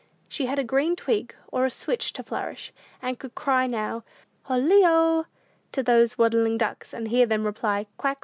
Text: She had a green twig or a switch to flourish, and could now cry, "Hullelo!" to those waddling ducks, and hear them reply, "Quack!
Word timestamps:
She 0.27 0.47
had 0.47 0.57
a 0.57 0.63
green 0.63 0.95
twig 0.95 1.35
or 1.51 1.63
a 1.63 1.69
switch 1.69 2.11
to 2.13 2.23
flourish, 2.23 2.73
and 3.03 3.19
could 3.19 3.33
now 3.33 3.33
cry, 3.39 4.01
"Hullelo!" 4.47 5.27
to 5.73 5.83
those 5.83 6.17
waddling 6.17 6.57
ducks, 6.57 6.91
and 6.91 7.09
hear 7.09 7.27
them 7.27 7.45
reply, 7.45 7.85
"Quack! 7.97 8.17